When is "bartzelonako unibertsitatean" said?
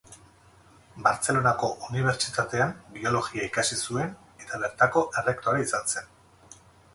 1.07-2.73